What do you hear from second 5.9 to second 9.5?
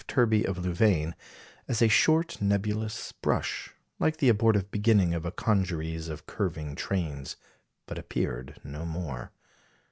of curving trains; but appeared no more.